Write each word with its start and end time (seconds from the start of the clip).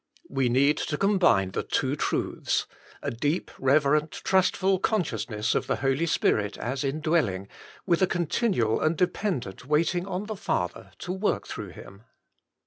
We 0.29 0.49
need 0.49 0.77
to 0.77 0.97
combine 0.97 1.51
the 1.51 1.61
two 1.61 1.95
truths— 1.95 2.65
a 3.03 3.11
deep 3.11 3.51
reverent, 3.59 4.11
trustful 4.11 4.79
consciousness 4.79 5.53
of 5.53 5.67
the 5.67 5.75
Holy 5.75 6.07
Spirit 6.07 6.57
as 6.57 6.83
indwelling, 6.83 7.47
with 7.85 8.01
a 8.01 8.07
continual 8.07 8.81
and 8.81 8.97
dependent 8.97 9.67
waiting 9.67 10.07
on 10.07 10.25
the 10.25 10.35
Father 10.35 10.89
to 10.97 11.11
work 11.11 11.45
through 11.47 11.69
Him. 11.73 12.01